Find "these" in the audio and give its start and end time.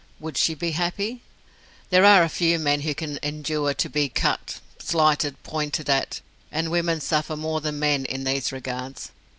8.23-8.51